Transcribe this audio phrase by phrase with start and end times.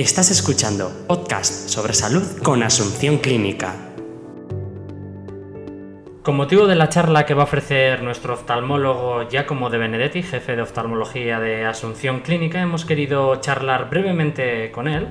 [0.00, 3.74] Estás escuchando podcast sobre salud con Asunción Clínica.
[6.22, 10.56] Con motivo de la charla que va a ofrecer nuestro oftalmólogo Giacomo de Benedetti, jefe
[10.56, 15.08] de oftalmología de Asunción Clínica, hemos querido charlar brevemente con él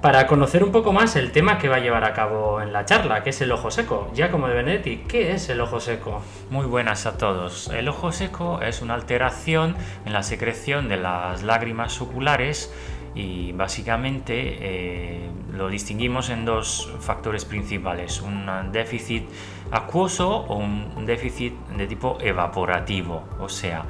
[0.00, 2.84] para conocer un poco más el tema que va a llevar a cabo en la
[2.84, 4.08] charla, que es el ojo seco.
[4.14, 6.22] Giacomo de Benedetti, ¿qué es el ojo seco?
[6.50, 7.68] Muy buenas a todos.
[7.70, 9.74] El ojo seco es una alteración
[10.06, 12.72] en la secreción de las lágrimas oculares
[13.18, 19.24] y básicamente eh, lo distinguimos en dos factores principales, un déficit
[19.72, 23.84] acuoso o un déficit de tipo evaporativo, o sea,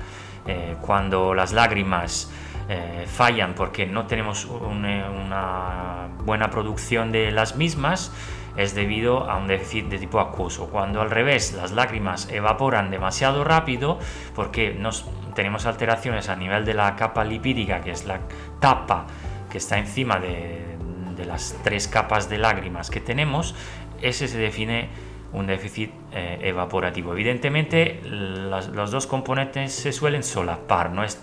[0.46, 2.30] eh, cuando las lágrimas
[2.70, 8.10] eh, fallan porque no tenemos una buena producción de las mismas,
[8.58, 10.68] es debido a un déficit de tipo acuoso.
[10.68, 14.00] Cuando al revés las lágrimas evaporan demasiado rápido
[14.34, 18.18] porque nos tenemos alteraciones a nivel de la capa lipídica, que es la
[18.58, 19.06] tapa
[19.48, 20.76] que está encima de,
[21.24, 23.54] las tres capas de lágrimas que tenemos,
[24.00, 24.88] ese se define
[25.32, 27.12] un déficit eh, evaporativo.
[27.12, 31.20] Evidentemente, los dos componentes se suelen solapar, no es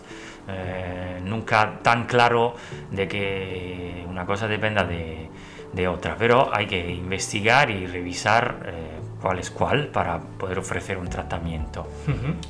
[0.48, 2.56] eh, nunca tan claro
[2.92, 5.30] de que una cosa dependa de,
[5.88, 8.64] otra, pero hay que investigar y revisar.
[8.66, 8.96] Eh,
[9.26, 11.88] cuál es cuál para poder ofrecer un tratamiento.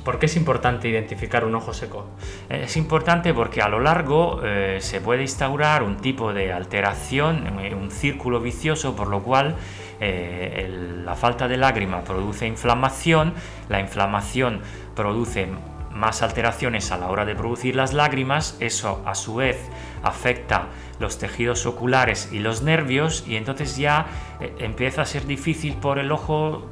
[0.04, 2.04] ¿Por qué es importante identificar un ojo seco?
[2.50, 7.46] Es importante porque a lo largo eh, se puede instaurar un tipo de alteración,
[7.80, 9.54] un círculo vicioso, por lo cual
[10.00, 13.32] eh, la falta de lágrima produce inflamación,
[13.70, 14.60] la inflamación
[14.94, 15.48] produce
[15.96, 19.58] más alteraciones a la hora de producir las lágrimas, eso a su vez
[20.02, 20.66] afecta
[21.00, 24.06] los tejidos oculares y los nervios y entonces ya
[24.40, 26.66] eh, empieza a ser difícil por el ojo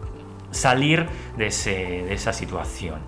[0.51, 3.01] salir de, esa situación.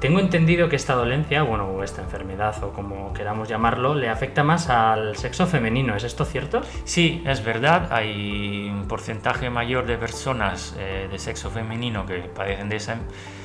[0.00, 4.42] Tengo entendido que esta dolencia, bueno, o esta enfermedad o como queramos llamarlo, le afecta
[4.42, 5.94] más al sexo femenino.
[5.94, 6.62] ¿Es esto cierto?
[6.84, 7.92] Sí, es verdad.
[7.92, 12.96] Hay un porcentaje mayor de personas eh, de sexo femenino que padecen de esa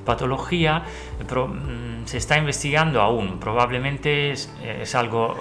[0.05, 0.83] patología,
[1.27, 3.37] pero mm, se está investigando aún.
[3.37, 5.35] Probablemente es, algo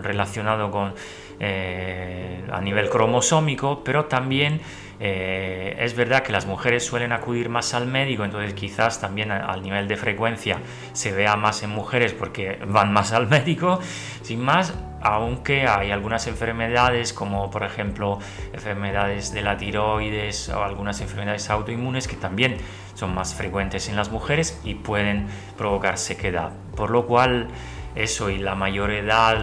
[0.00, 0.94] relacionado con
[1.40, 4.62] eh, a nivel cromosómico, pero también
[5.06, 9.60] eh, es verdad que las mujeres suelen acudir más al médico, entonces quizás también al
[9.60, 10.60] nivel de frecuencia
[10.94, 13.80] se vea más en mujeres porque van más al médico,
[14.22, 14.72] sin más,
[15.02, 18.18] aunque hay algunas enfermedades como por ejemplo
[18.54, 22.56] enfermedades de la tiroides o algunas enfermedades autoinmunes que también
[22.94, 25.26] son más frecuentes en las mujeres y pueden
[25.58, 27.48] provocar sequedad, por lo cual
[27.94, 29.36] eso y la mayor edad,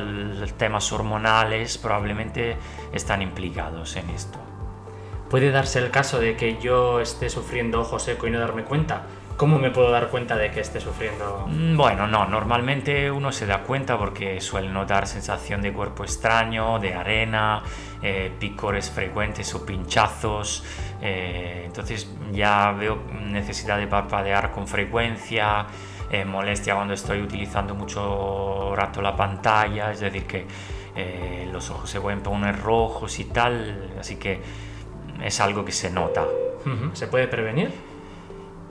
[0.57, 2.57] temas hormonales probablemente
[2.93, 4.50] están implicados en esto.
[5.31, 9.03] ¿Puede darse el caso de que yo esté sufriendo ojo seco y no darme cuenta?
[9.37, 11.47] ¿Cómo me puedo dar cuenta de que esté sufriendo?
[11.47, 16.79] Mm, bueno, no, normalmente uno se da cuenta porque suele notar sensación de cuerpo extraño,
[16.79, 17.63] de arena,
[18.03, 20.65] eh, picores frecuentes o pinchazos.
[21.01, 25.65] Eh, entonces ya veo necesidad de parpadear con frecuencia,
[26.11, 30.45] eh, molestia cuando estoy utilizando mucho rato la pantalla, es decir, que
[31.53, 33.93] los ojos se pueden poner rojos y tal.
[33.97, 34.41] Así que
[35.23, 36.25] es algo que se nota.
[36.93, 37.71] ¿Se puede prevenir?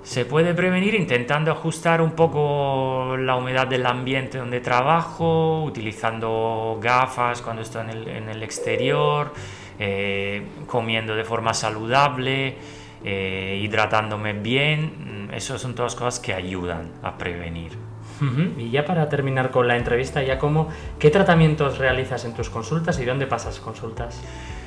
[0.02, 7.42] Se puede prevenir intentando ajustar un poco la humedad del ambiente donde trabajo, utilizando gafas
[7.42, 9.34] cuando estoy en el, exterior,
[9.78, 12.56] eh, comiendo de forma saludable,
[13.04, 15.28] eh, hidratándome bien.
[15.34, 17.72] Esas son todas cosas que ayudan a prevenir.
[18.58, 20.68] Y ya para terminar con la entrevista, ya como,
[20.98, 24.20] ¿qué tratamientos realizas en tus consultas y dónde pasas consultas?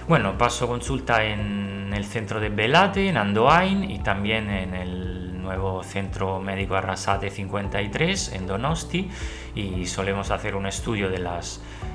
[0.05, 5.81] Bueno, paso consulta en el centro de Belate, en Andoain y también en el nuevo
[5.81, 9.09] centro médico Arrasate 53 en Donosti
[9.55, 11.39] y solemos hacer un estudio de la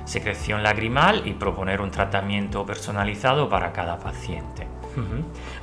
[0.05, 4.78] secreción lagrimal y proponer un tratamiento personalizado para cada paciente.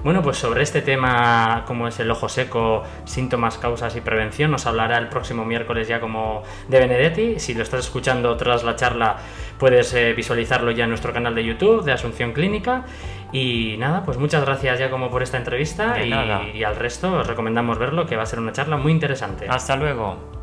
[0.02, 4.66] Bueno, pues sobre este tema, como es el ojo seco, síntomas, causas y prevención, nos
[4.66, 7.38] hablará el próximo miércoles ya como de Benedetti.
[7.38, 9.16] Si lo estás escuchando tras la charla,
[9.58, 12.84] puedes eh, visualizarlo ya en nuestro canal de YouTube de Asunción Clínica.
[13.32, 17.26] Y nada, pues muchas gracias ya como por esta entrevista y, y al resto os
[17.26, 19.46] recomendamos verlo, que va a ser una charla muy interesante.
[19.48, 20.35] Hasta luego.